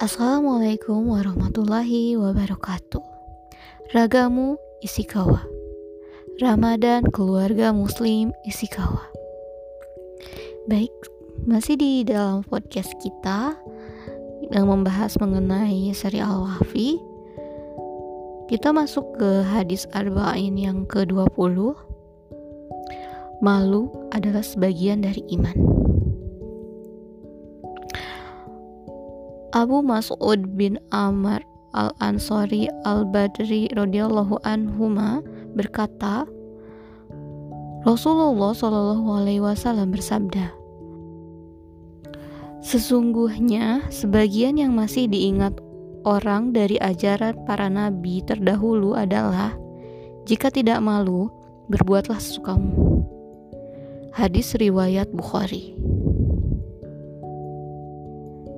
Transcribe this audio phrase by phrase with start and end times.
[0.00, 3.04] Assalamualaikum warahmatullahi wabarakatuh.
[3.92, 5.44] Ragamu Isikawa.
[6.40, 9.04] Ramadan keluarga muslim Isikawa.
[10.72, 10.88] Baik,
[11.44, 13.60] masih di dalam podcast kita
[14.48, 16.96] yang membahas mengenai seri Al-Wafi.
[18.48, 21.76] Kita masuk ke hadis arba'in yang ke-20.
[23.44, 25.79] Malu adalah sebagian dari iman.
[29.50, 31.42] Abu Mas'ud bin Amr
[31.74, 35.22] Al-Ansari Al-Badri radhiyallahu anhuma
[35.58, 36.26] berkata,
[37.82, 40.54] Rasulullah Shallallahu alaihi wasallam bersabda,
[42.60, 45.56] Sesungguhnya sebagian yang masih diingat
[46.04, 49.56] orang dari ajaran para nabi terdahulu adalah
[50.30, 51.26] jika tidak malu,
[51.72, 53.02] berbuatlah sesukamu.
[54.14, 55.74] Hadis riwayat Bukhari.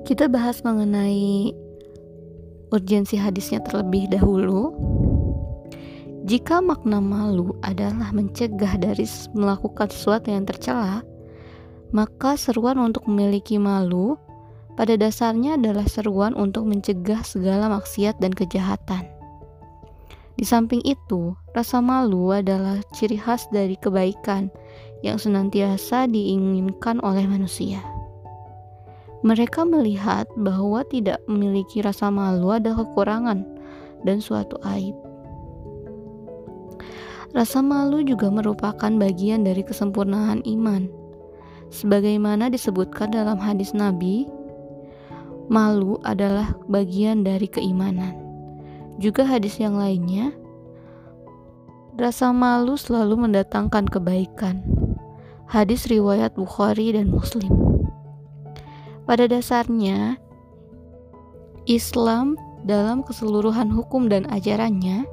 [0.03, 1.55] Kita bahas mengenai
[2.75, 4.75] urgensi hadisnya terlebih dahulu.
[6.27, 11.07] Jika makna malu adalah mencegah dari melakukan sesuatu yang tercela,
[11.95, 14.19] maka seruan untuk memiliki malu
[14.75, 19.07] pada dasarnya adalah seruan untuk mencegah segala maksiat dan kejahatan.
[20.35, 24.51] Di samping itu, rasa malu adalah ciri khas dari kebaikan
[24.99, 27.79] yang senantiasa diinginkan oleh manusia.
[29.23, 33.47] Mereka melihat bahwa tidak memiliki rasa malu adalah kekurangan
[34.03, 34.91] dan suatu aib.
[37.31, 40.85] Rasa malu juga merupakan bagian dari kesempurnaan iman.
[41.73, 44.29] Sebagaimana disebutkan dalam hadis Nabi,
[45.49, 48.13] malu adalah bagian dari keimanan.
[49.01, 50.29] Juga hadis yang lainnya,
[51.97, 54.61] rasa malu selalu mendatangkan kebaikan.
[55.49, 57.62] Hadis riwayat Bukhari dan Muslim.
[59.03, 60.15] Pada dasarnya,
[61.67, 65.03] Islam dalam keseluruhan hukum dan ajarannya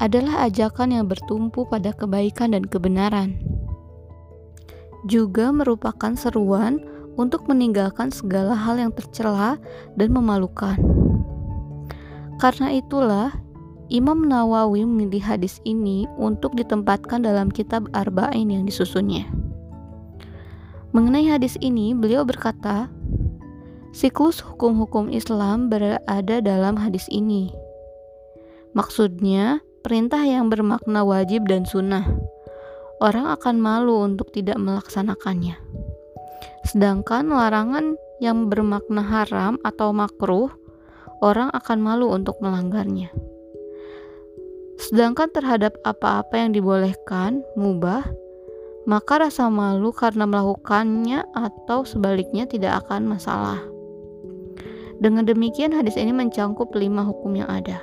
[0.00, 3.36] adalah ajakan yang bertumpu pada kebaikan dan kebenaran.
[5.04, 6.80] Juga merupakan seruan
[7.16, 9.60] untuk meninggalkan segala hal yang tercela
[9.96, 10.76] dan memalukan.
[12.36, 13.32] Karena itulah,
[13.88, 19.24] Imam Nawawi memilih hadis ini untuk ditempatkan dalam kitab Arba'in yang disusunnya.
[20.96, 22.88] Mengenai hadis ini, beliau berkata,
[23.92, 27.52] siklus hukum-hukum Islam berada dalam hadis ini.
[28.72, 32.08] Maksudnya, perintah yang bermakna wajib dan sunnah.
[33.04, 35.60] Orang akan malu untuk tidak melaksanakannya.
[36.64, 40.48] Sedangkan larangan yang bermakna haram atau makruh,
[41.20, 43.12] orang akan malu untuk melanggarnya.
[44.80, 48.08] Sedangkan terhadap apa-apa yang dibolehkan, mubah,
[48.86, 53.58] maka rasa malu karena melakukannya atau sebaliknya tidak akan masalah.
[55.02, 57.82] Dengan demikian hadis ini mencangkup lima hukum yang ada.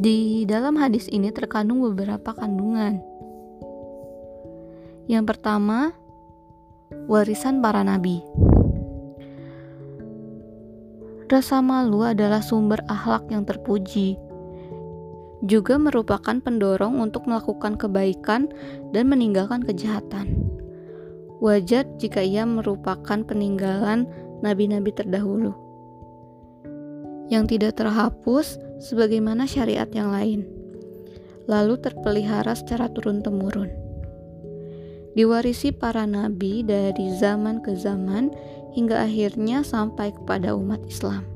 [0.00, 3.04] Di dalam hadis ini terkandung beberapa kandungan.
[5.10, 5.92] Yang pertama,
[7.10, 8.22] warisan para nabi.
[11.28, 14.16] Rasa malu adalah sumber akhlak yang terpuji,
[15.44, 18.52] juga merupakan pendorong untuk melakukan kebaikan
[18.92, 20.36] dan meninggalkan kejahatan.
[21.40, 24.04] Wajar jika ia merupakan peninggalan
[24.44, 25.56] nabi-nabi terdahulu
[27.30, 30.44] yang tidak terhapus sebagaimana syariat yang lain,
[31.46, 33.70] lalu terpelihara secara turun-temurun.
[35.14, 38.34] Diwarisi para nabi dari zaman ke zaman
[38.74, 41.29] hingga akhirnya sampai kepada umat Islam.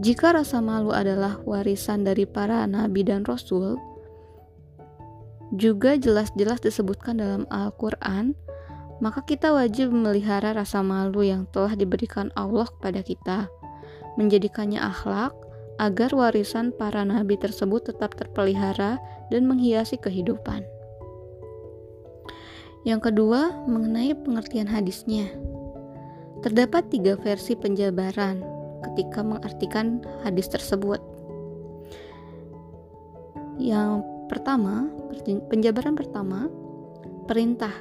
[0.00, 3.76] Jika rasa malu adalah warisan dari para nabi dan rasul,
[5.52, 8.32] juga jelas-jelas disebutkan dalam Al-Quran,
[9.04, 13.38] maka kita wajib memelihara rasa malu yang telah diberikan Allah kepada kita,
[14.16, 15.36] menjadikannya akhlak
[15.76, 18.96] agar warisan para nabi tersebut tetap terpelihara
[19.28, 20.64] dan menghiasi kehidupan.
[22.88, 25.28] Yang kedua, mengenai pengertian hadisnya.
[26.40, 31.00] Terdapat tiga versi penjabaran ketika mengartikan hadis tersebut.
[33.60, 34.88] Yang pertama,
[35.52, 36.48] penjabaran pertama,
[37.28, 37.74] perintah.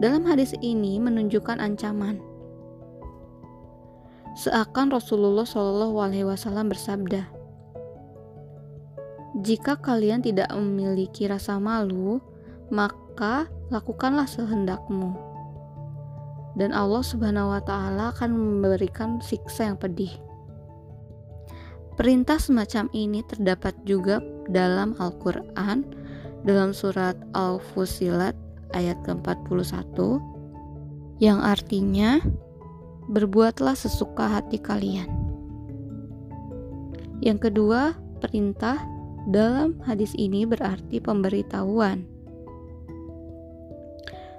[0.00, 2.18] Dalam hadis ini menunjukkan ancaman.
[4.34, 7.22] Seakan Rasulullah Shallallahu Alaihi Wasallam bersabda,
[9.46, 12.18] "Jika kalian tidak memiliki rasa malu,
[12.72, 15.33] maka lakukanlah sehendakmu."
[16.54, 20.10] Dan Allah Subhanahu wa taala akan memberikan siksa yang pedih.
[21.94, 24.18] Perintah semacam ini terdapat juga
[24.50, 25.86] dalam Al-Qur'an
[26.42, 28.34] dalam surat Al-Fusilat
[28.74, 30.18] ayat ke-41
[31.22, 32.18] yang artinya
[33.06, 35.06] berbuatlah sesuka hati kalian.
[37.22, 38.82] Yang kedua, perintah
[39.30, 42.13] dalam hadis ini berarti pemberitahuan.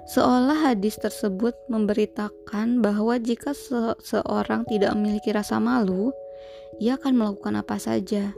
[0.06, 6.14] Seolah hadis tersebut memberitakan bahwa jika seseorang tidak memiliki rasa malu,
[6.78, 8.30] ia akan melakukan apa saja.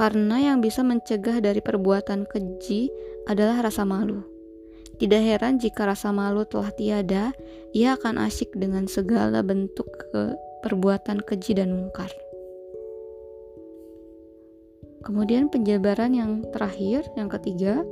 [0.00, 2.88] Karena yang bisa mencegah dari perbuatan keji
[3.28, 4.24] adalah rasa malu.
[4.96, 7.36] Tidak heran jika rasa malu telah tiada,
[7.76, 10.32] ia akan asyik dengan segala bentuk ke
[10.64, 12.08] perbuatan keji dan mungkar.
[15.04, 17.84] Kemudian penjabaran yang terakhir, yang ketiga,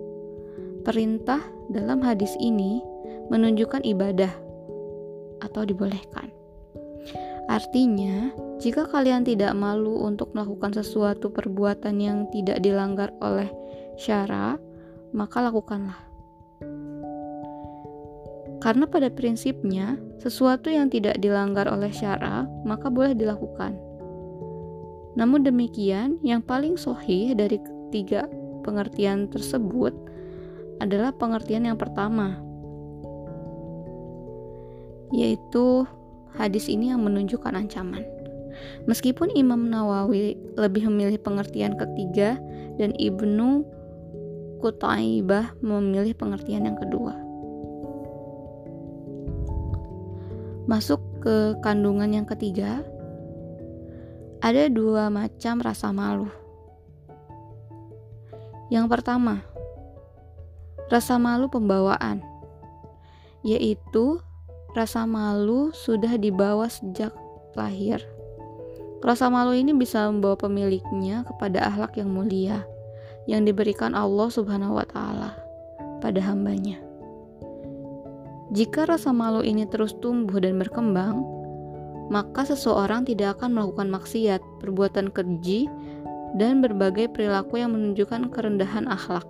[0.87, 2.79] perintah dalam hadis ini
[3.27, 4.31] menunjukkan ibadah
[5.43, 6.31] atau dibolehkan.
[7.50, 8.31] Artinya,
[8.62, 13.50] jika kalian tidak malu untuk melakukan sesuatu perbuatan yang tidak dilanggar oleh
[13.99, 14.55] syara,
[15.11, 15.99] maka lakukanlah.
[18.62, 23.75] Karena pada prinsipnya, sesuatu yang tidak dilanggar oleh syara, maka boleh dilakukan.
[25.19, 28.31] Namun demikian, yang paling sohih dari ketiga
[28.62, 29.94] pengertian tersebut
[30.82, 32.37] adalah pengertian yang pertama,
[35.14, 35.87] yaitu
[36.37, 38.05] hadis ini yang menunjukkan ancaman.
[38.88, 42.40] Meskipun Imam Nawawi lebih memilih pengertian ketiga
[42.81, 43.64] dan Ibnu
[44.64, 47.12] Kutaibah memilih pengertian yang kedua.
[50.67, 52.82] Masuk ke kandungan yang ketiga,
[54.40, 56.32] ada dua macam rasa malu.
[58.72, 59.46] Yang pertama,
[60.93, 62.23] rasa malu pembawaan,
[63.43, 64.23] yaitu
[64.77, 67.09] Rasa malu sudah dibawa sejak
[67.56, 67.97] lahir.
[69.00, 72.61] Rasa malu ini bisa membawa pemiliknya kepada akhlak yang mulia
[73.25, 75.33] yang diberikan Allah Subhanahu wa taala
[76.05, 76.77] pada hambanya.
[78.53, 81.25] Jika rasa malu ini terus tumbuh dan berkembang,
[82.12, 85.73] maka seseorang tidak akan melakukan maksiat, perbuatan keji,
[86.37, 89.25] dan berbagai perilaku yang menunjukkan kerendahan akhlak.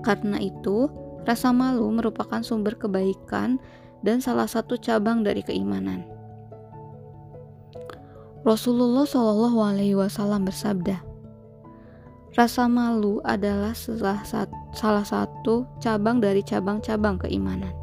[0.00, 0.88] Karena itu,
[1.28, 3.60] Rasa malu merupakan sumber kebaikan
[4.00, 6.02] dan salah satu cabang dari keimanan.
[8.40, 11.04] Rasulullah Shallallahu Alaihi Wasallam bersabda,
[12.40, 13.76] rasa malu adalah
[14.72, 17.76] salah satu cabang dari cabang-cabang keimanan.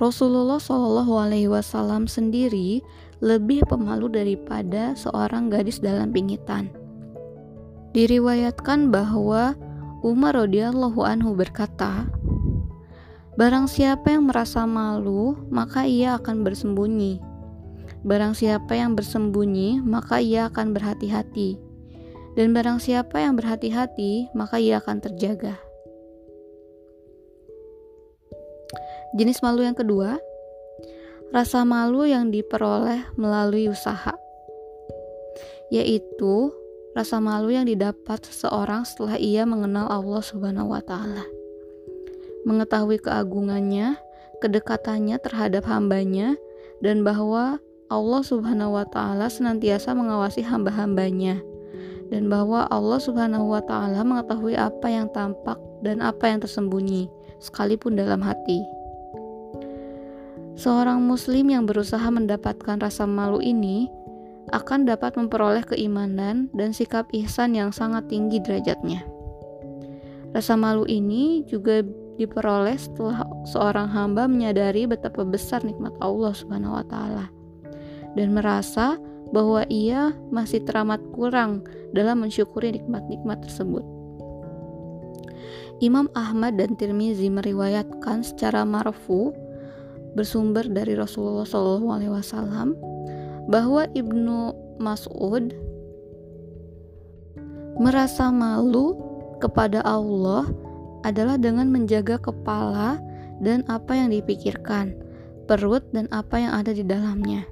[0.00, 2.80] Rasulullah Shallallahu Alaihi Wasallam sendiri
[3.20, 6.72] lebih pemalu daripada seorang gadis dalam pingitan.
[7.96, 9.56] Diriwayatkan bahwa
[10.04, 12.06] Umar radhiyallahu anhu berkata,
[13.38, 17.22] Barang siapa yang merasa malu, maka ia akan bersembunyi.
[18.02, 21.54] Barang siapa yang bersembunyi, maka ia akan berhati-hati.
[22.34, 25.54] Dan barang siapa yang berhati-hati, maka ia akan terjaga.
[29.14, 30.18] Jenis malu yang kedua,
[31.30, 34.12] rasa malu yang diperoleh melalui usaha,
[35.72, 36.50] yaitu
[36.98, 41.22] rasa malu yang didapat seseorang setelah ia mengenal Allah Subhanahu wa taala.
[42.42, 43.94] Mengetahui keagungannya,
[44.42, 46.34] kedekatannya terhadap hambanya
[46.82, 51.38] dan bahwa Allah Subhanahu wa taala senantiasa mengawasi hamba-hambanya
[52.10, 57.06] dan bahwa Allah Subhanahu wa taala mengetahui apa yang tampak dan apa yang tersembunyi
[57.38, 58.66] sekalipun dalam hati.
[60.58, 63.86] Seorang muslim yang berusaha mendapatkan rasa malu ini
[64.50, 69.04] akan dapat memperoleh keimanan dan sikap ihsan yang sangat tinggi derajatnya.
[70.32, 71.80] Rasa malu ini juga
[72.18, 77.30] diperoleh setelah seorang hamba menyadari betapa besar nikmat Allah Subhanahu wa taala
[78.18, 78.98] dan merasa
[79.30, 81.62] bahwa ia masih teramat kurang
[81.94, 83.84] dalam mensyukuri nikmat-nikmat tersebut.
[85.78, 89.30] Imam Ahmad dan Tirmizi meriwayatkan secara marfu
[90.18, 92.74] bersumber dari Rasulullah SAW
[93.48, 95.56] bahwa Ibnu Mas'ud
[97.80, 98.94] merasa malu
[99.40, 100.44] kepada Allah
[101.06, 103.00] adalah dengan menjaga kepala
[103.40, 104.92] dan apa yang dipikirkan,
[105.48, 107.46] perut dan apa yang ada di dalamnya,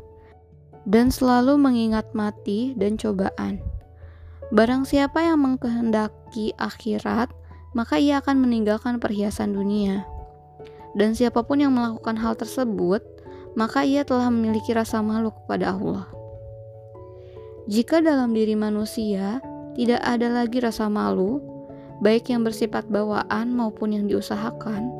[0.84, 3.62] dan selalu mengingat mati dan cobaan.
[4.54, 7.30] Barang siapa yang mengkehendaki akhirat,
[7.74, 10.06] maka ia akan meninggalkan perhiasan dunia.
[10.96, 13.02] Dan siapa pun yang melakukan hal tersebut,
[13.56, 16.06] maka ia telah memiliki rasa malu kepada Allah.
[17.66, 19.40] Jika dalam diri manusia
[19.74, 21.42] tidak ada lagi rasa malu,
[22.04, 24.92] baik yang bersifat bawaan maupun yang diusahakan,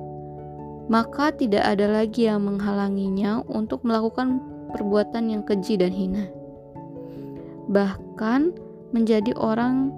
[0.89, 4.41] maka tidak ada lagi yang menghalanginya untuk melakukan
[4.75, 6.27] perbuatan yang keji dan hina.
[7.71, 8.57] Bahkan
[8.91, 9.93] menjadi orang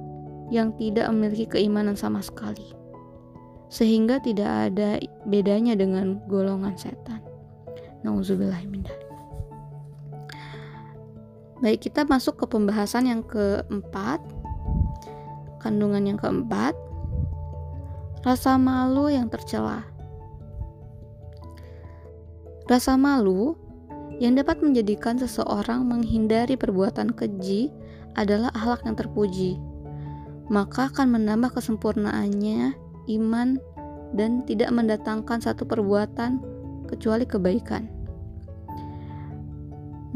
[0.51, 2.75] yang tidak memiliki keimanan sama sekali.
[3.69, 4.97] sehingga tidak ada
[5.29, 7.18] bedanya dengan golongan setan.
[11.59, 14.23] Baik, kita masuk ke pembahasan yang keempat.
[15.59, 16.79] Kandungan yang keempat,
[18.23, 19.83] rasa malu yang tercela.
[22.71, 23.59] Rasa malu
[24.23, 27.75] yang dapat menjadikan seseorang menghindari perbuatan keji
[28.15, 29.59] adalah akhlak yang terpuji.
[30.47, 32.77] Maka akan menambah kesempurnaannya
[33.19, 33.49] iman
[34.15, 36.58] dan tidak mendatangkan satu perbuatan
[36.89, 37.85] kecuali kebaikan.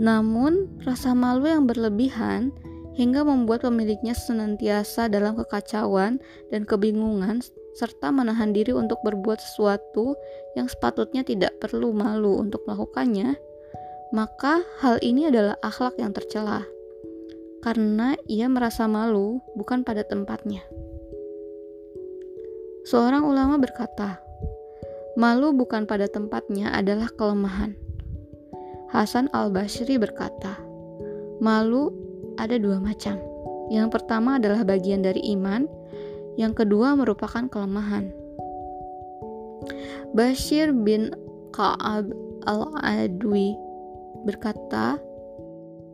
[0.01, 2.49] Namun, rasa malu yang berlebihan
[2.97, 10.17] hingga membuat pemiliknya senantiasa dalam kekacauan dan kebingungan serta menahan diri untuk berbuat sesuatu
[10.57, 13.37] yang sepatutnya tidak perlu malu untuk melakukannya,
[14.13, 16.65] maka hal ini adalah akhlak yang tercela.
[17.65, 20.61] Karena ia merasa malu bukan pada tempatnya.
[22.83, 24.19] Seorang ulama berkata,
[25.15, 27.77] "Malu bukan pada tempatnya adalah kelemahan."
[28.93, 30.61] Hasan al-Bashri berkata,
[31.41, 31.93] "Malu
[32.37, 33.17] ada dua macam.
[33.73, 35.65] Yang pertama adalah bagian dari iman,
[36.37, 38.13] yang kedua merupakan kelemahan."
[40.13, 41.17] Bashir bin
[41.57, 42.13] Ka'ab
[42.45, 43.57] al-Adwi
[44.29, 45.01] berkata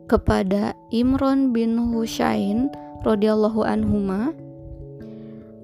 [0.09, 2.67] kepada Imron bin Husain
[3.07, 4.35] radhiyallahu anhuma,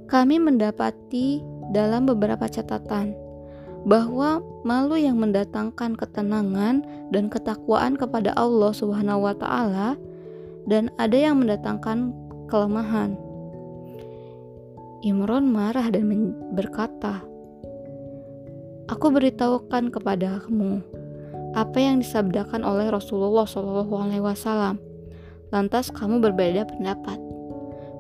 [0.08, 1.42] kami mendapati
[1.74, 3.25] dalam beberapa catatan
[3.86, 6.82] bahwa malu yang mendatangkan ketenangan
[7.14, 9.94] dan ketakwaan kepada Allah Subhanahu wa taala
[10.66, 12.10] dan ada yang mendatangkan
[12.50, 13.14] kelemahan.
[15.06, 17.22] Imron marah dan berkata,
[18.90, 20.82] Aku beritahukan kepadamu
[21.54, 24.78] apa yang disabdakan oleh Rasulullah SAW.
[25.54, 27.22] Lantas kamu berbeda pendapat.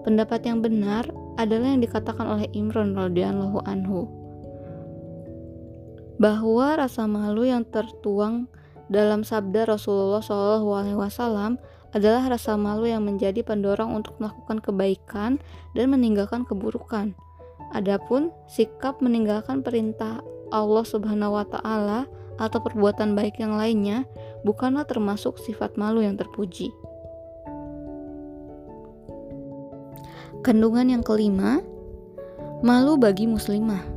[0.01, 1.05] Pendapat yang benar
[1.37, 4.24] adalah yang dikatakan oleh Imron radhiyallahu anhu
[6.15, 8.47] bahwa rasa malu yang tertuang
[8.87, 11.57] dalam sabda Rasulullah SAW
[11.95, 15.31] adalah rasa malu yang menjadi pendorong untuk melakukan kebaikan
[15.73, 17.15] dan meninggalkan keburukan.
[17.71, 22.05] Adapun sikap meninggalkan perintah Allah Subhanahu wa taala
[22.35, 24.03] atau perbuatan baik yang lainnya
[24.43, 26.69] bukanlah termasuk sifat malu yang terpuji.
[30.45, 31.63] Kandungan yang kelima,
[32.61, 33.94] malu bagi muslimah.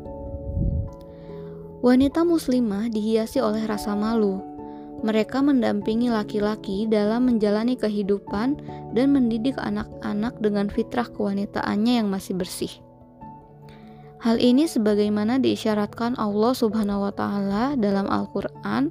[1.78, 4.42] Wanita muslimah dihiasi oleh rasa malu.
[5.06, 8.58] Mereka mendampingi laki-laki dalam menjalani kehidupan
[8.98, 12.72] dan mendidik anak-anak dengan fitrah kewanitaannya yang masih bersih.
[14.18, 18.90] Hal ini sebagaimana diisyaratkan Allah Subhanahu wa taala dalam Al-Qur'an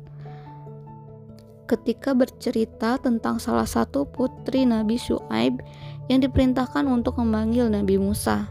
[1.68, 5.60] ketika bercerita tentang salah satu putri Nabi Shu'aib
[6.08, 8.48] yang diperintahkan untuk memanggil Nabi Musa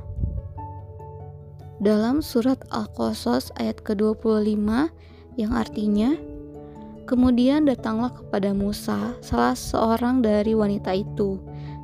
[1.83, 4.91] dalam surat Al-Qasas ayat ke-25
[5.37, 6.17] yang artinya
[7.07, 11.39] Kemudian datanglah kepada Musa salah seorang dari wanita itu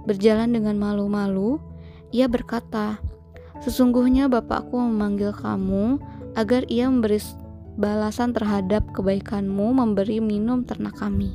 [0.08, 1.62] berjalan dengan malu-malu
[2.11, 2.99] ia berkata
[3.62, 6.02] Sesungguhnya bapakku memanggil kamu
[6.34, 7.22] agar ia memberi
[7.78, 11.30] balasan terhadap kebaikanmu memberi minum ternak kami.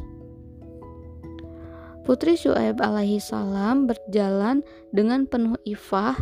[2.04, 6.16] Putri Syuaib alaihi salam berjalan dengan penuh ifah,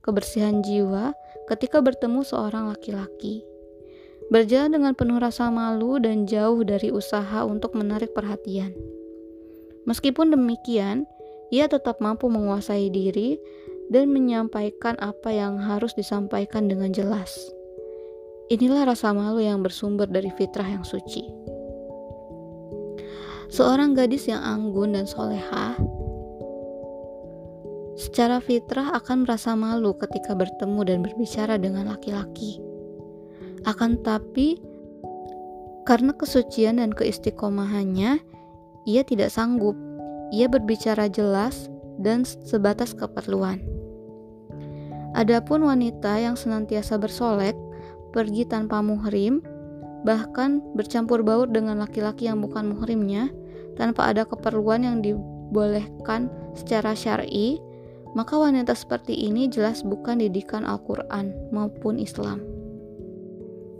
[0.00, 1.12] kebersihan jiwa
[1.50, 3.42] ketika bertemu seorang laki-laki.
[4.30, 8.70] Berjalan dengan penuh rasa malu dan jauh dari usaha untuk menarik perhatian.
[9.90, 11.02] Meskipun demikian,
[11.50, 13.42] ia tetap mampu menguasai diri
[13.90, 17.34] dan menyampaikan apa yang harus disampaikan dengan jelas.
[18.54, 21.26] Inilah rasa malu yang bersumber dari fitrah yang suci.
[23.50, 25.74] Seorang gadis yang anggun dan solehah
[28.00, 32.56] secara fitrah akan merasa malu ketika bertemu dan berbicara dengan laki-laki.
[33.68, 34.56] Akan tapi,
[35.84, 38.24] karena kesucian dan keistiqomahannya,
[38.88, 39.76] ia tidak sanggup.
[40.32, 41.68] Ia berbicara jelas
[42.00, 43.60] dan sebatas keperluan.
[45.12, 47.58] Adapun wanita yang senantiasa bersolek,
[48.16, 49.44] pergi tanpa muhrim,
[50.08, 53.28] bahkan bercampur baur dengan laki-laki yang bukan muhrimnya,
[53.76, 57.60] tanpa ada keperluan yang dibolehkan secara syar'i,
[58.14, 62.42] maka wanita seperti ini jelas bukan didikan Al-Quran maupun Islam.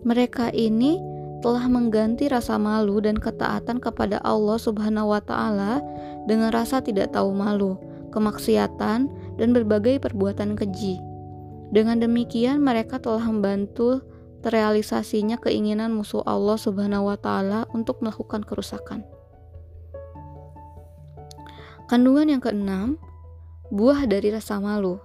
[0.06, 0.96] Mereka ini
[1.40, 5.80] telah mengganti rasa malu dan ketaatan kepada Allah Subhanahu wa Ta'ala
[6.28, 7.80] dengan rasa tidak tahu malu,
[8.12, 9.08] kemaksiatan,
[9.40, 11.00] dan berbagai perbuatan keji.
[11.72, 14.04] Dengan demikian, mereka telah membantu
[14.44, 19.04] terrealisasinya keinginan musuh Allah Subhanahu wa Ta'ala untuk melakukan kerusakan.
[21.88, 23.00] Kandungan yang keenam,
[23.71, 24.99] buah dari rasa malu.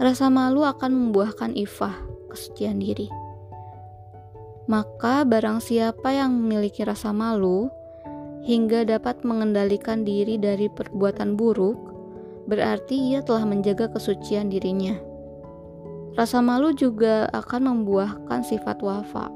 [0.00, 1.92] rasa malu akan membuahkan ifah,
[2.32, 3.04] kesucian diri.
[4.64, 7.68] Maka barang siapa yang memiliki rasa malu
[8.48, 11.76] hingga dapat mengendalikan diri dari perbuatan buruk,
[12.48, 14.96] berarti ia telah menjaga kesucian dirinya.
[16.16, 19.28] Rasa malu juga akan membuahkan sifat wafa,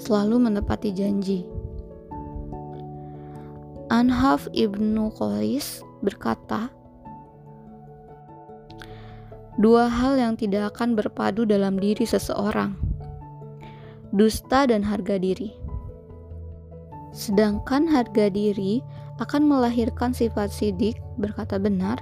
[0.00, 1.44] selalu menepati janji.
[3.92, 6.70] Anhaf ibnu Qais berkata,
[9.58, 12.78] dua hal yang tidak akan berpadu dalam diri seseorang:
[14.14, 15.52] dusta dan harga diri.
[17.10, 18.84] Sedangkan harga diri
[19.18, 21.98] akan melahirkan sifat sidik, berkata benar,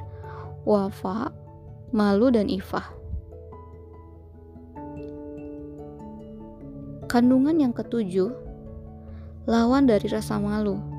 [0.68, 1.32] wafa,
[1.94, 2.84] malu, dan ifah.
[7.06, 8.34] Kandungan yang ketujuh,
[9.48, 10.95] lawan dari rasa malu.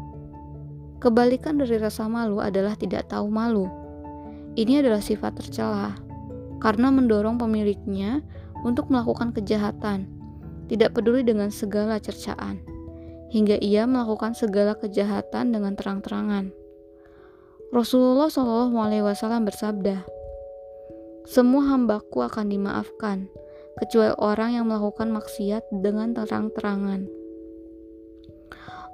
[0.98, 3.70] Kebalikan dari rasa malu adalah tidak tahu malu.
[4.58, 5.94] Ini adalah sifat tercela
[6.58, 8.26] karena mendorong pemiliknya
[8.66, 10.10] untuk melakukan kejahatan,
[10.66, 12.58] tidak peduli dengan segala cercaan,
[13.30, 16.50] hingga ia melakukan segala kejahatan dengan terang-terangan.
[17.70, 20.02] Rasulullah Shallallahu Alaihi Wasallam bersabda,
[21.30, 23.30] "Semua hambaku akan dimaafkan,
[23.78, 27.17] kecuali orang yang melakukan maksiat dengan terang-terangan."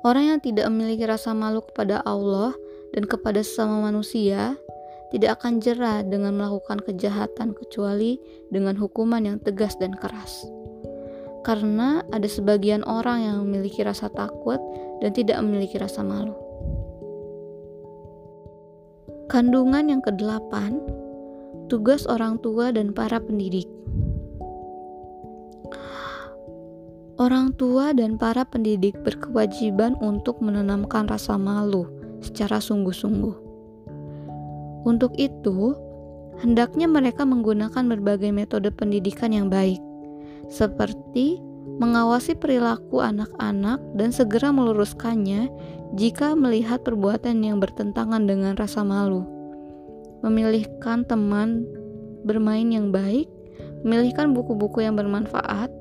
[0.04, 2.52] Orang yang tidak memiliki rasa malu kepada Allah
[2.92, 4.60] dan kepada sesama manusia
[5.16, 8.20] tidak akan jerah dengan melakukan kejahatan kecuali
[8.52, 10.44] dengan hukuman yang tegas dan keras.
[11.48, 14.60] Karena ada sebagian orang yang memiliki rasa takut
[15.00, 16.36] dan tidak memiliki rasa malu.
[19.32, 20.84] Kandungan yang kedelapan,
[21.72, 23.72] tugas orang tua dan para pendidik.
[27.22, 31.86] Orang tua dan para pendidik berkewajiban untuk menanamkan rasa malu
[32.26, 33.44] secara sungguh-sungguh
[34.84, 35.80] untuk itu,
[36.44, 39.80] hendaknya mereka menggunakan berbagai metode pendidikan yang baik,
[40.52, 41.40] seperti
[41.80, 45.48] mengawasi perilaku anak-anak dan segera meluruskannya
[45.96, 49.24] jika melihat perbuatan yang bertentangan dengan rasa malu.
[50.20, 51.64] Memilihkan teman
[52.28, 53.32] bermain yang baik,
[53.88, 55.72] memilihkan buku-buku yang bermanfaat,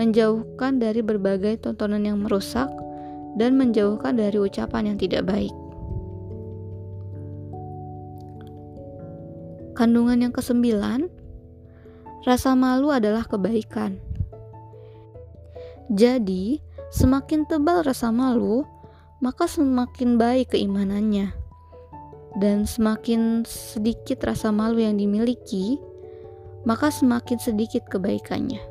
[0.00, 2.72] menjauhkan dari berbagai tontonan yang merusak,
[3.36, 5.52] dan menjauhkan dari ucapan yang tidak baik.
[9.76, 11.12] Kandungan yang kesembilan,
[12.24, 14.00] rasa malu adalah kebaikan.
[15.92, 18.64] Jadi, semakin tebal rasa malu,
[19.20, 21.36] maka semakin baik keimanannya.
[22.40, 25.76] Dan semakin sedikit rasa malu yang dimiliki,
[26.64, 28.69] maka semakin sedikit kebaikannya.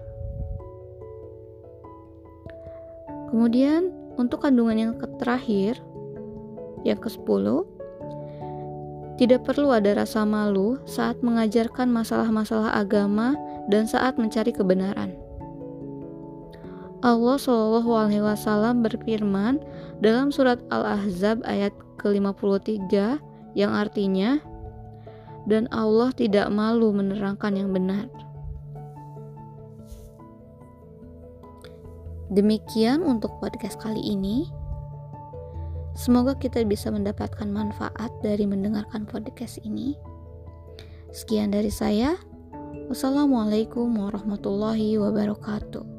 [3.29, 5.77] Kemudian, untuk kandungan yang terakhir,
[6.83, 7.63] yang ke-10,
[9.19, 13.35] tidak perlu ada rasa malu saat mengajarkan masalah-masalah agama
[13.67, 15.11] dan saat mencari kebenaran.
[16.99, 19.63] Allah Shallallahu Alaihi Wasallam berfirman
[20.03, 22.91] dalam surat Al-Ahzab ayat ke-53
[23.55, 24.39] yang artinya
[25.47, 28.07] dan Allah tidak malu menerangkan yang benar.
[32.29, 34.45] Demikian untuk podcast kali ini.
[35.97, 39.97] Semoga kita bisa mendapatkan manfaat dari mendengarkan podcast ini.
[41.09, 42.13] Sekian dari saya.
[42.85, 45.98] Wassalamualaikum warahmatullahi wabarakatuh.